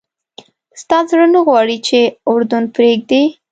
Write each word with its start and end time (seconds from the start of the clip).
ستا 0.81 0.97
زړه 1.09 1.25
نه 1.33 1.39
غواړي 1.47 1.77
چې 1.87 1.99
اردن 2.31 2.63
پرېږدې. 2.75 3.23